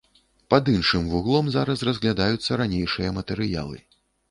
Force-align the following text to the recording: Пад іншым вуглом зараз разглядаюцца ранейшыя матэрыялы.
Пад 0.53 0.71
іншым 0.71 1.05
вуглом 1.11 1.51
зараз 1.57 1.85
разглядаюцца 1.91 2.59
ранейшыя 2.65 3.15
матэрыялы. 3.21 3.77